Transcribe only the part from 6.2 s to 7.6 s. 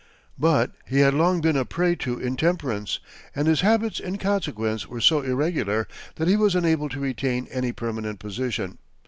he was unable to retain